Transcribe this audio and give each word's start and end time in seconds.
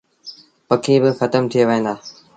پکي 0.67 0.95
با 1.03 1.11
کتم 1.19 1.43
ٿئي 1.51 1.61
وهيݩ 1.67 1.85
دآ۔ 1.85 1.93